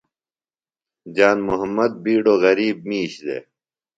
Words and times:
جان 1.15 1.37
محمد 1.47 1.91
بِیڈوۡ 2.03 2.39
غریب 2.43 2.77
مِیش 2.87 3.13
دےۡ۔ 3.25 3.43